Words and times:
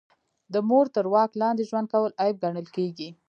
د 0.53 0.55
مور 0.69 0.85
تر 0.95 1.05
واک 1.13 1.31
لاندې 1.41 1.63
ژوند 1.69 1.87
کول 1.93 2.11
عیب 2.21 2.35
ګڼل 2.43 2.67
کیږي 2.75 3.09